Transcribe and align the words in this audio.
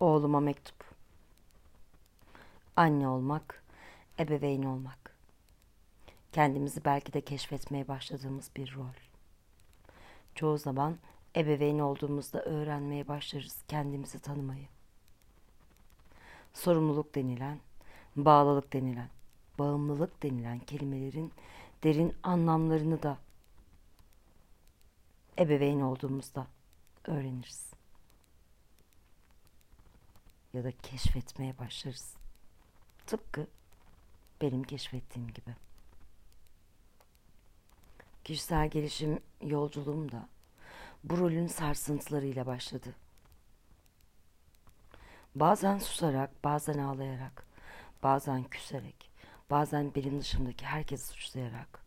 Oğluma 0.00 0.40
mektup. 0.40 0.84
Anne 2.76 3.08
olmak, 3.08 3.62
ebeveyn 4.18 4.62
olmak. 4.62 5.16
Kendimizi 6.32 6.84
belki 6.84 7.12
de 7.12 7.20
keşfetmeye 7.20 7.88
başladığımız 7.88 8.50
bir 8.56 8.74
rol. 8.74 8.94
Çoğu 10.34 10.58
zaman 10.58 10.96
ebeveyn 11.36 11.78
olduğumuzda 11.78 12.42
öğrenmeye 12.42 13.08
başlarız 13.08 13.62
kendimizi 13.68 14.18
tanımayı. 14.18 14.66
Sorumluluk 16.54 17.14
denilen, 17.14 17.58
bağlılık 18.16 18.72
denilen, 18.72 19.08
bağımlılık 19.58 20.22
denilen 20.22 20.58
kelimelerin 20.58 21.32
derin 21.84 22.14
anlamlarını 22.22 23.02
da 23.02 23.18
ebeveyn 25.38 25.80
olduğumuzda 25.80 26.46
öğreniriz. 27.04 27.67
Ya 30.58 30.64
da 30.64 30.72
keşfetmeye 30.72 31.58
başlarız. 31.58 32.14
Tıpkı 33.06 33.46
benim 34.40 34.62
keşfettiğim 34.62 35.28
gibi. 35.28 35.56
Kişisel 38.24 38.68
gelişim 38.68 39.20
yolculuğum 39.42 40.12
da 40.12 40.28
bu 41.04 41.18
rolün 41.18 41.46
sarsıntılarıyla 41.46 42.46
başladı. 42.46 42.94
Bazen 45.34 45.78
susarak, 45.78 46.44
bazen 46.44 46.78
ağlayarak, 46.78 47.46
bazen 48.02 48.44
küserek, 48.44 49.10
bazen 49.50 49.94
benim 49.94 50.20
dışımdaki 50.20 50.66
herkesi 50.66 51.06
suçlayarak, 51.06 51.80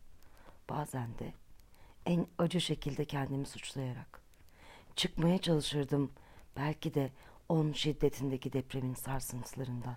bazen 0.68 1.18
de 1.18 1.32
en 2.06 2.26
acı 2.38 2.60
şekilde 2.60 3.04
kendimi 3.04 3.46
suçlayarak 3.46 4.20
çıkmaya 4.96 5.38
çalışırdım 5.38 6.12
belki 6.56 6.94
de 6.94 7.10
on 7.52 7.72
şiddetindeki 7.72 8.52
depremin 8.52 8.94
sarsıntılarından. 8.94 9.96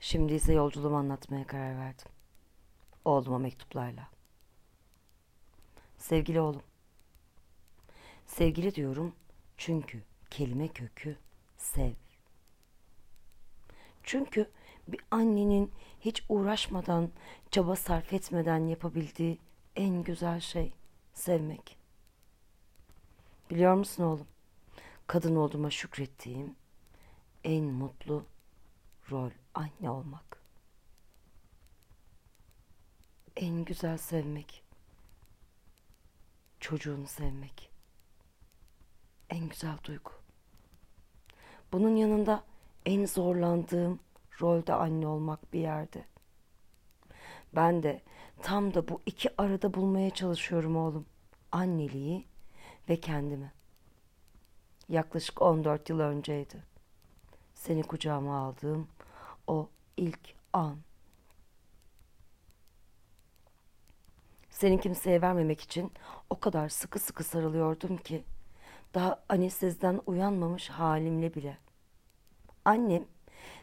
Şimdi 0.00 0.34
ise 0.34 0.52
yolculuğumu 0.52 0.96
anlatmaya 0.96 1.46
karar 1.46 1.76
verdim. 1.76 2.08
Oğluma 3.04 3.38
mektuplarla. 3.38 4.08
Sevgili 5.98 6.40
oğlum. 6.40 6.62
Sevgili 8.26 8.74
diyorum 8.74 9.14
çünkü 9.56 10.02
kelime 10.30 10.68
kökü 10.68 11.18
sev. 11.56 11.92
Çünkü 14.02 14.50
bir 14.88 15.00
annenin 15.10 15.72
hiç 16.00 16.24
uğraşmadan, 16.28 17.10
çaba 17.50 17.76
sarf 17.76 18.12
etmeden 18.12 18.66
yapabildiği 18.66 19.38
en 19.76 20.02
güzel 20.02 20.40
şey 20.40 20.72
sevmek. 21.14 21.85
Biliyor 23.50 23.74
musun 23.74 24.02
oğlum? 24.02 24.26
Kadın 25.06 25.36
olduğuma 25.36 25.70
şükrettiğim 25.70 26.56
en 27.44 27.64
mutlu 27.64 28.24
rol 29.10 29.30
anne 29.54 29.90
olmak. 29.90 30.40
En 33.36 33.64
güzel 33.64 33.98
sevmek. 33.98 34.62
Çocuğunu 36.60 37.06
sevmek. 37.06 37.70
En 39.30 39.48
güzel 39.48 39.78
duygu. 39.84 40.10
Bunun 41.72 41.96
yanında 41.96 42.44
en 42.86 43.06
zorlandığım 43.06 44.00
rolde 44.40 44.74
anne 44.74 45.06
olmak 45.06 45.52
bir 45.52 45.60
yerde. 45.60 46.04
Ben 47.54 47.82
de 47.82 48.02
tam 48.42 48.74
da 48.74 48.88
bu 48.88 49.02
iki 49.06 49.42
arada 49.42 49.74
bulmaya 49.74 50.10
çalışıyorum 50.10 50.76
oğlum. 50.76 51.06
Anneliği 51.52 52.26
ve 52.88 53.00
kendimi. 53.00 53.52
Yaklaşık 54.88 55.42
14 55.42 55.90
yıl 55.90 56.00
önceydi. 56.00 56.64
Seni 57.54 57.82
kucağıma 57.82 58.38
aldığım 58.38 58.88
o 59.46 59.68
ilk 59.96 60.20
an. 60.52 60.76
Seni 64.50 64.80
kimseye 64.80 65.22
vermemek 65.22 65.60
için 65.60 65.92
o 66.30 66.40
kadar 66.40 66.68
sıkı 66.68 66.98
sıkı 66.98 67.24
sarılıyordum 67.24 67.96
ki 67.96 68.24
daha 68.94 69.22
anesteziden 69.28 70.00
uyanmamış 70.06 70.70
halimle 70.70 71.34
bile. 71.34 71.58
Annem 72.64 73.04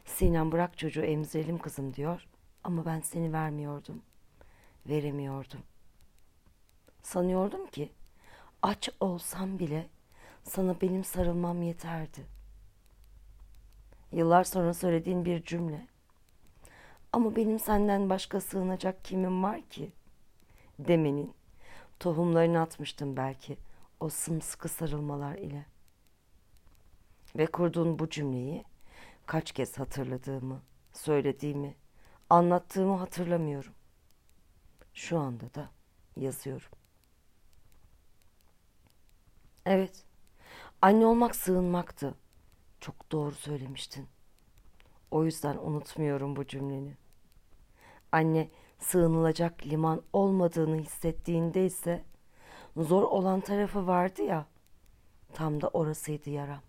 Sinem 0.05 0.51
bırak 0.51 0.77
çocuğu 0.77 1.01
emzirelim 1.01 1.57
kızım 1.57 1.93
diyor 1.93 2.27
ama 2.63 2.85
ben 2.85 2.99
seni 2.99 3.33
vermiyordum. 3.33 4.01
Veremiyordum. 4.85 5.59
Sanıyordum 7.01 7.67
ki 7.67 7.91
aç 8.63 8.89
olsam 8.99 9.59
bile 9.59 9.89
sana 10.43 10.81
benim 10.81 11.03
sarılmam 11.03 11.61
yeterdi. 11.61 12.25
Yıllar 14.11 14.43
sonra 14.43 14.73
söylediğin 14.73 15.25
bir 15.25 15.43
cümle. 15.43 15.87
Ama 17.11 17.35
benim 17.35 17.59
senden 17.59 18.09
başka 18.09 18.41
sığınacak 18.41 19.05
kimim 19.05 19.43
var 19.43 19.61
ki? 19.61 19.91
Demenin 20.79 21.33
tohumlarını 21.99 22.61
atmıştım 22.61 23.17
belki 23.17 23.57
o 23.99 24.09
sımsıkı 24.09 24.69
sarılmalar 24.69 25.35
ile. 25.35 25.65
Ve 27.35 27.45
kurduğun 27.45 27.99
bu 27.99 28.09
cümleyi 28.09 28.63
kaç 29.25 29.51
kez 29.51 29.79
hatırladığımı, 29.79 30.61
söylediğimi, 30.93 31.75
anlattığımı 32.29 32.97
hatırlamıyorum. 32.97 33.73
Şu 34.93 35.19
anda 35.19 35.53
da 35.53 35.69
yazıyorum. 36.17 36.82
Evet, 39.65 40.03
anne 40.81 41.05
olmak 41.05 41.35
sığınmaktı. 41.35 42.15
Çok 42.79 43.11
doğru 43.11 43.31
söylemiştin. 43.31 44.07
O 45.11 45.25
yüzden 45.25 45.57
unutmuyorum 45.57 46.35
bu 46.35 46.47
cümleni. 46.47 46.97
Anne 48.11 48.49
sığınılacak 48.79 49.65
liman 49.65 50.01
olmadığını 50.13 50.77
hissettiğinde 50.77 51.65
ise 51.65 52.03
zor 52.77 53.03
olan 53.03 53.41
tarafı 53.41 53.87
vardı 53.87 54.21
ya. 54.21 54.45
Tam 55.33 55.61
da 55.61 55.67
orasıydı 55.67 56.29
yaram. 56.29 56.61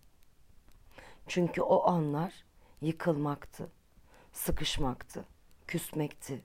Çünkü 1.27 1.63
o 1.63 1.87
anlar 1.89 2.45
yıkılmaktı, 2.81 3.71
sıkışmaktı, 4.33 5.25
küsmekti, 5.67 6.45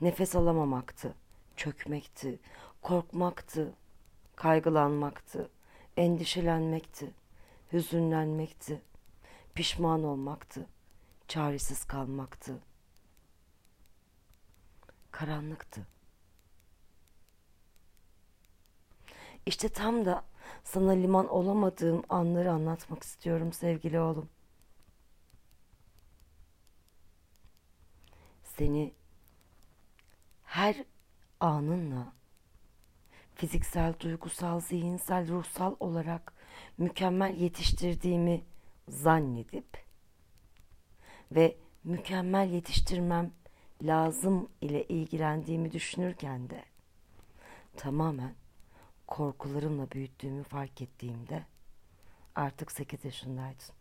nefes 0.00 0.36
alamamaktı, 0.36 1.14
çökmekti, 1.56 2.38
korkmaktı, 2.82 3.74
kaygılanmaktı, 4.36 5.50
endişelenmekti, 6.00 7.10
hüzünlenmekti, 7.72 8.82
pişman 9.54 10.04
olmaktı, 10.04 10.66
çaresiz 11.28 11.84
kalmaktı. 11.84 12.58
Karanlıktı. 15.10 15.86
İşte 19.46 19.68
tam 19.68 20.04
da 20.04 20.24
sana 20.64 20.90
liman 20.90 21.28
olamadığım 21.28 22.02
anları 22.08 22.52
anlatmak 22.52 23.02
istiyorum 23.02 23.52
sevgili 23.52 24.00
oğlum. 24.00 24.28
Seni 28.44 28.94
her 30.44 30.84
anınla 31.40 32.12
fiziksel, 33.40 33.94
duygusal, 34.00 34.60
zihinsel, 34.60 35.28
ruhsal 35.28 35.76
olarak 35.80 36.32
mükemmel 36.78 37.36
yetiştirdiğimi 37.36 38.44
zannedip 38.88 39.84
ve 41.32 41.56
mükemmel 41.84 42.50
yetiştirmem 42.50 43.32
lazım 43.82 44.48
ile 44.60 44.84
ilgilendiğimi 44.84 45.72
düşünürken 45.72 46.50
de 46.50 46.64
tamamen 47.76 48.34
korkularımla 49.06 49.90
büyüttüğümü 49.90 50.42
fark 50.42 50.82
ettiğimde 50.82 51.46
artık 52.34 52.72
8 52.72 53.04
yaşındaydın. 53.04 53.74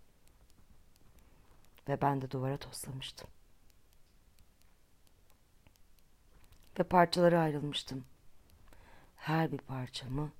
Ve 1.87 2.01
ben 2.01 2.21
de 2.21 2.31
duvara 2.31 2.57
toslamıştım. 2.57 3.27
Ve 6.79 6.83
parçalara 6.83 7.39
ayrılmıştım. 7.39 8.05
Her 9.19 9.51
bir 9.51 9.57
parçamı 9.57 10.31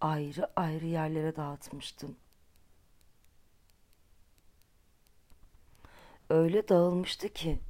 ayrı 0.00 0.50
ayrı 0.56 0.86
yerlere 0.86 1.36
dağıtmıştım. 1.36 2.16
Öyle 6.30 6.68
dağılmıştı 6.68 7.28
ki 7.28 7.60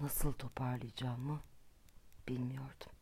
nasıl 0.00 0.32
toparlayacağımı 0.32 1.40
bilmiyordum. 2.28 2.92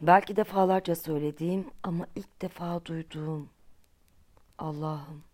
Belki 0.00 0.36
defalarca 0.36 0.96
söylediğim 0.96 1.70
ama 1.82 2.06
ilk 2.14 2.42
defa 2.42 2.84
duyduğum 2.84 3.50
Allah'ım 4.58 5.24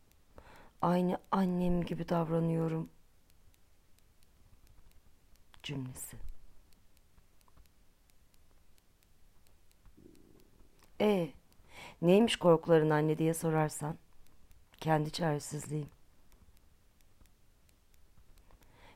aynı 0.83 1.19
annem 1.31 1.83
gibi 1.83 2.09
davranıyorum 2.09 2.91
cümlesi. 5.63 6.17
E 11.01 11.31
neymiş 12.03 12.37
korkuların 12.37 12.91
anne 12.91 13.19
diye 13.19 13.35
sorarsan 13.35 13.97
kendi 14.79 15.11
çaresizliğim. 15.11 15.89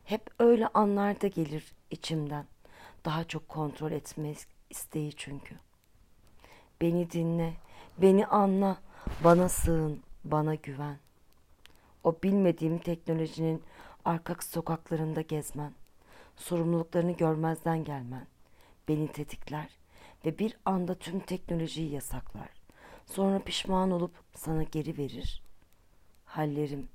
Hep 0.04 0.30
öyle 0.38 0.68
anlarda 0.68 1.26
gelir 1.26 1.74
içimden. 1.90 2.46
Daha 3.04 3.24
çok 3.24 3.48
kontrol 3.48 3.92
etme 3.92 4.34
isteği 4.70 5.12
çünkü. 5.16 5.56
Beni 6.80 7.10
dinle, 7.10 7.54
beni 7.98 8.26
anla, 8.26 8.78
bana 9.24 9.48
sığın, 9.48 10.02
bana 10.24 10.54
güven. 10.54 10.98
O 12.04 12.22
bilmediğim 12.22 12.78
teknolojinin 12.78 13.62
arka 14.04 14.36
sokaklarında 14.40 15.20
gezmen.'' 15.20 15.85
Sorumluluklarını 16.36 17.12
görmezden 17.12 17.84
gelmen, 17.84 18.26
beni 18.88 19.12
tetikler 19.12 19.68
ve 20.24 20.38
bir 20.38 20.56
anda 20.64 20.94
tüm 20.94 21.20
teknolojiyi 21.20 21.92
yasaklar. 21.92 22.48
Sonra 23.06 23.38
pişman 23.38 23.90
olup 23.90 24.14
sana 24.34 24.62
geri 24.62 24.98
verir. 24.98 25.42
Hallerim 26.24 26.88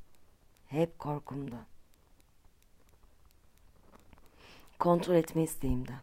hep 0.68 1.00
korkumdan. 1.00 1.66
Kontrol 4.80 5.16
etme 5.16 5.44
isteğimden. 5.44 6.02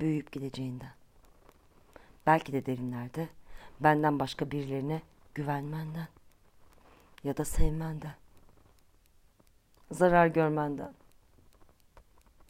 Büyüyüp 0.00 0.32
gideceğinden. 0.32 0.92
Belki 2.26 2.52
de 2.52 2.66
derinlerde 2.66 3.28
benden 3.80 4.18
başka 4.18 4.50
birilerine 4.50 5.02
güvenmenden 5.34 6.08
ya 7.24 7.36
da 7.36 7.44
sevmenden. 7.44 8.14
Zarar 9.90 10.26
görmenden. 10.26 10.94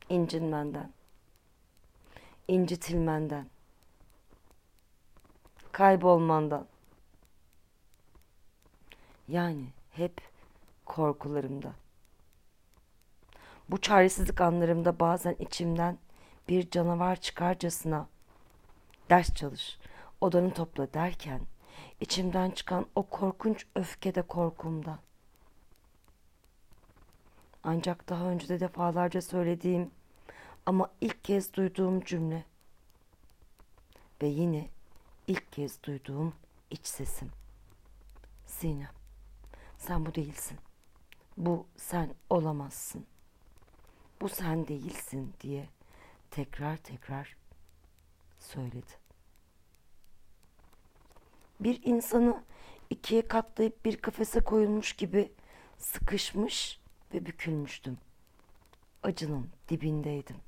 İncinmenden. 0.09 0.93
incitilmenden. 2.49 3.47
Kaybolmandan. 5.73 6.67
Yani 9.29 9.67
hep 9.91 10.21
korkularımda. 10.87 11.73
Bu 13.69 13.81
çaresizlik 13.81 14.41
anlarımda 14.41 15.01
bazen 15.01 15.37
içimden 15.39 15.99
bir 16.49 16.71
canavar 16.71 17.21
çıkarcasına 17.21 18.09
ders 19.11 19.35
çalış, 19.35 19.79
odanı 20.21 20.55
topla 20.55 20.93
derken 20.95 21.41
içimden 22.01 22.51
çıkan 22.51 22.87
o 22.95 23.03
korkunç 23.03 23.67
öfke 23.75 24.15
de 24.15 24.23
korkumda. 24.23 24.99
Ancak 27.65 28.09
daha 28.09 28.25
önce 28.25 28.49
de 28.49 28.61
defalarca 28.61 29.23
söylediğim 29.23 29.91
ama 30.69 30.91
ilk 31.01 31.25
kez 31.25 31.55
duyduğum 31.55 32.05
cümle 32.05 32.45
ve 34.23 34.27
yine 34.27 34.69
ilk 35.27 35.53
kez 35.53 35.83
duyduğum 35.83 36.35
iç 36.71 36.87
sesim. 36.87 37.31
Sinem, 38.47 38.91
sen 39.79 40.07
bu 40.07 40.15
değilsin. 40.15 40.59
Bu 41.37 41.67
sen 41.77 42.15
olamazsın. 42.31 43.07
Bu 44.21 44.29
sen 44.29 44.69
değilsin 44.69 45.35
diye 45.41 45.69
tekrar 46.31 46.77
tekrar 46.77 47.37
söyledi. 48.39 48.93
Bir 51.61 51.83
insanı 51.85 52.45
ikiye 52.91 53.29
katlayıp 53.29 53.85
bir 53.85 53.97
kafese 53.97 54.41
koyulmuş 54.41 54.93
gibi 54.93 55.33
sıkışmış 55.79 56.81
ve 57.15 57.27
bükülmüştüm. 57.27 57.99
Acının 59.03 59.51
dibindeydim. 59.69 60.48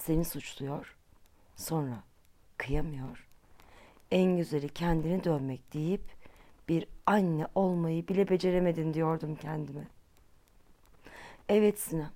Seni 0.00 0.24
suçluyor, 0.24 0.96
sonra 1.56 2.02
kıyamıyor. 2.56 3.28
En 4.10 4.36
güzeli 4.36 4.68
kendini 4.68 5.24
dövmek 5.24 5.72
deyip 5.72 6.02
bir 6.68 6.86
anne 7.06 7.46
olmayı 7.54 8.08
bile 8.08 8.28
beceremedin 8.28 8.94
diyordum 8.94 9.36
kendime. 9.36 9.88
Evet 11.48 11.78
Sinem, 11.78 12.10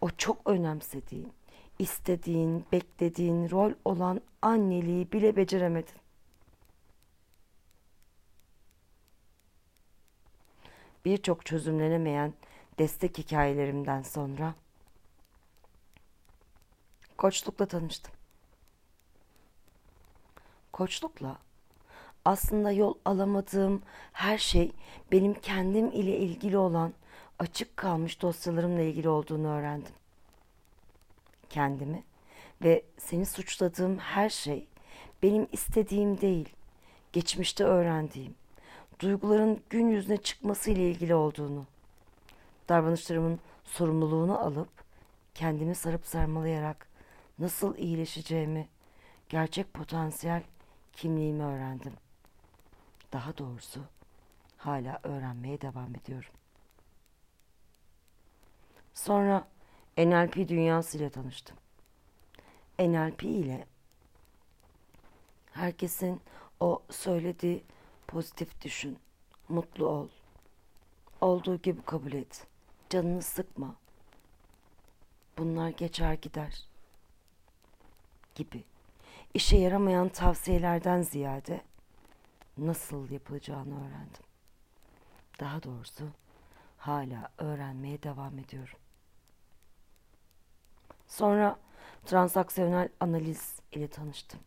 o 0.00 0.10
çok 0.10 0.50
önemsediğin, 0.50 1.32
istediğin, 1.78 2.64
beklediğin 2.72 3.50
rol 3.50 3.72
olan 3.84 4.20
anneliği 4.42 5.12
bile 5.12 5.36
beceremedin. 5.36 5.98
Birçok 11.04 11.46
çözümlenemeyen 11.46 12.34
destek 12.78 13.18
hikayelerimden 13.18 14.02
sonra 14.02 14.54
koçlukla 17.16 17.66
tanıştım. 17.66 18.12
Koçlukla 20.72 21.38
aslında 22.24 22.72
yol 22.72 22.94
alamadığım 23.04 23.82
her 24.12 24.38
şey 24.38 24.72
benim 25.12 25.34
kendim 25.34 25.86
ile 25.86 26.18
ilgili 26.18 26.58
olan 26.58 26.92
açık 27.38 27.76
kalmış 27.76 28.22
dosyalarımla 28.22 28.80
ilgili 28.80 29.08
olduğunu 29.08 29.48
öğrendim 29.48 29.92
kendimi 31.50 32.04
ve 32.64 32.82
seni 32.98 33.26
suçladığım 33.26 33.98
her 33.98 34.28
şey 34.28 34.66
benim 35.22 35.48
istediğim 35.52 36.20
değil, 36.20 36.48
geçmişte 37.12 37.64
öğrendiğim, 37.64 38.34
duyguların 39.00 39.60
gün 39.70 39.88
yüzüne 39.88 40.16
çıkması 40.16 40.70
ile 40.70 40.90
ilgili 40.90 41.14
olduğunu, 41.14 41.66
davranışlarımın 42.68 43.40
sorumluluğunu 43.64 44.38
alıp 44.38 44.68
kendimi 45.34 45.74
sarıp 45.74 46.06
sarmalayarak 46.06 46.85
nasıl 47.38 47.76
iyileşeceğimi, 47.76 48.68
gerçek 49.28 49.74
potansiyel 49.74 50.42
kimliğimi 50.92 51.42
öğrendim. 51.42 51.92
Daha 53.12 53.38
doğrusu 53.38 53.80
hala 54.56 55.00
öğrenmeye 55.02 55.60
devam 55.60 55.94
ediyorum. 55.94 56.30
Sonra 58.94 59.48
NLP 59.98 60.48
dünyasıyla 60.48 61.10
tanıştım. 61.10 61.56
NLP 62.78 63.22
ile 63.22 63.66
herkesin 65.52 66.20
o 66.60 66.82
söylediği 66.90 67.64
pozitif 68.06 68.64
düşün, 68.64 68.98
mutlu 69.48 69.86
ol, 69.86 70.08
olduğu 71.20 71.56
gibi 71.56 71.82
kabul 71.82 72.12
et, 72.12 72.46
canını 72.90 73.22
sıkma. 73.22 73.74
Bunlar 75.38 75.68
geçer 75.68 76.14
gider 76.14 76.66
gibi 78.36 78.64
işe 79.34 79.56
yaramayan 79.56 80.08
tavsiyelerden 80.08 81.02
ziyade 81.02 81.60
nasıl 82.58 83.10
yapılacağını 83.10 83.74
öğrendim. 83.74 84.22
Daha 85.40 85.62
doğrusu 85.62 86.04
hala 86.78 87.28
öğrenmeye 87.38 88.02
devam 88.02 88.38
ediyorum. 88.38 88.78
Sonra 91.06 91.56
transaksiyonel 92.06 92.88
analiz 93.00 93.60
ile 93.72 93.88
tanıştım. 93.88 94.40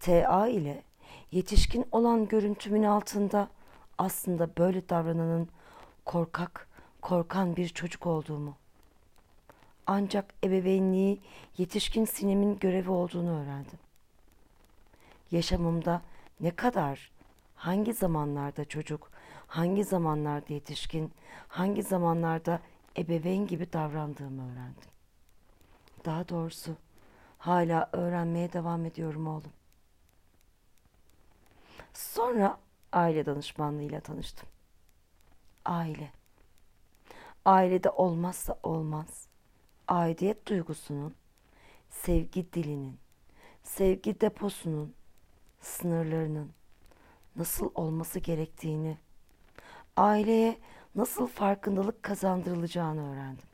TA 0.00 0.48
ile 0.48 0.82
yetişkin 1.32 1.86
olan 1.92 2.28
görüntümün 2.28 2.82
altında 2.82 3.48
aslında 3.98 4.56
böyle 4.58 4.88
davrananın 4.88 5.48
korkak, 6.04 6.68
korkan 7.02 7.56
bir 7.56 7.68
çocuk 7.68 8.06
olduğumu, 8.06 8.56
ancak 9.88 10.34
ebeveynliği 10.44 11.20
yetişkin 11.58 12.04
sinemin 12.04 12.58
görevi 12.58 12.90
olduğunu 12.90 13.42
öğrendim. 13.42 13.78
Yaşamımda 15.30 16.02
ne 16.40 16.50
kadar, 16.50 17.12
hangi 17.54 17.92
zamanlarda 17.92 18.64
çocuk, 18.64 19.10
hangi 19.46 19.84
zamanlarda 19.84 20.52
yetişkin, 20.52 21.12
hangi 21.48 21.82
zamanlarda 21.82 22.60
ebeveyn 22.98 23.46
gibi 23.46 23.72
davrandığımı 23.72 24.52
öğrendim. 24.52 24.90
Daha 26.04 26.28
doğrusu 26.28 26.76
hala 27.38 27.88
öğrenmeye 27.92 28.52
devam 28.52 28.84
ediyorum 28.84 29.26
oğlum. 29.26 29.52
Sonra 31.94 32.58
aile 32.92 33.26
danışmanlığıyla 33.26 34.00
tanıştım. 34.00 34.48
Aile. 35.64 36.10
Ailede 37.44 37.90
olmazsa 37.90 38.58
olmaz. 38.62 39.27
Aidiyet 39.88 40.46
duygusunun, 40.46 41.14
sevgi 41.90 42.52
dilinin, 42.52 42.98
sevgi 43.62 44.20
deposunun, 44.20 44.94
sınırlarının 45.60 46.52
nasıl 47.36 47.70
olması 47.74 48.18
gerektiğini, 48.18 48.98
aileye 49.96 50.58
nasıl 50.94 51.26
farkındalık 51.26 52.02
kazandırılacağını 52.02 53.12
öğrendim. 53.12 53.48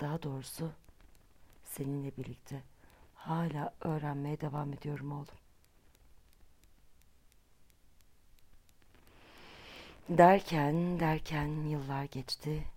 Daha 0.00 0.22
doğrusu 0.22 0.70
seninle 1.64 2.16
birlikte 2.16 2.62
hala 3.14 3.74
öğrenmeye 3.80 4.40
devam 4.40 4.72
ediyorum 4.72 5.12
oğlum. 5.12 5.26
Derken 10.08 11.00
derken 11.00 11.46
yıllar 11.68 12.04
geçti. 12.04 12.75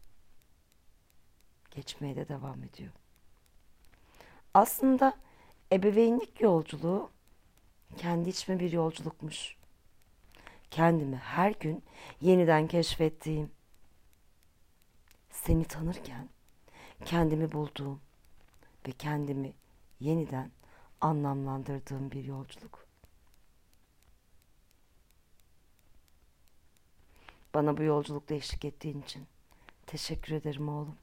Geçmeye 1.79 2.15
de 2.15 2.27
devam 2.27 2.63
ediyor. 2.63 2.91
Aslında 4.53 5.13
Ebeveynlik 5.71 6.41
yolculuğu 6.41 7.09
kendi 7.97 8.29
içime 8.29 8.59
bir 8.59 8.71
yolculukmuş. 8.71 9.55
Kendimi 10.71 11.15
her 11.15 11.51
gün 11.51 11.83
yeniden 12.21 12.67
keşfettiğim, 12.67 13.51
seni 15.31 15.65
tanırken 15.65 16.29
kendimi 17.05 17.51
bulduğum 17.51 18.01
ve 18.87 18.91
kendimi 18.91 19.53
yeniden 19.99 20.51
anlamlandırdığım 21.01 22.11
bir 22.11 22.23
yolculuk. 22.23 22.87
Bana 27.53 27.77
bu 27.77 27.83
yolculukta 27.83 28.35
eşlik 28.35 28.65
ettiğin 28.65 29.01
için 29.01 29.27
teşekkür 29.85 30.35
ederim 30.35 30.69
oğlum. 30.69 30.97